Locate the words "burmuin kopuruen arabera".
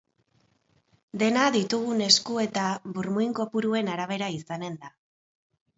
2.97-4.33